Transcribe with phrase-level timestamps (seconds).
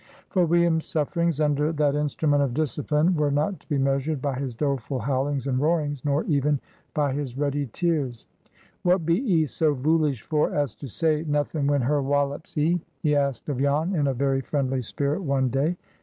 [0.29, 4.55] For William's sufferings under that instrument of discipline were not to be measured by his
[4.55, 6.59] doleful howlings and roarings, nor even
[6.95, 8.25] by his ready tears.
[8.81, 13.15] "What be 'ee so voolish for as to say nothin' when her wollops 'ee?" he
[13.15, 15.77] asked of Jan, in a very friendly spirit, one day.